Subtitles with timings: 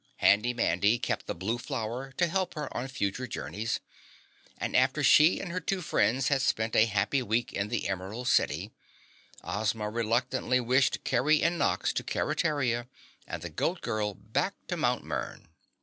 [0.17, 3.79] Handy Mandy kept the blue flower to help her on future journeys
[4.57, 8.27] and after she and her two friends had spent a happy week in the Emerald
[8.27, 8.71] City,
[9.43, 12.87] Ozma reluctantly wished Kerry and Nox to Keretaria
[13.27, 15.03] and the Goat Girl back to Mt.
[15.05, 15.49] Mern.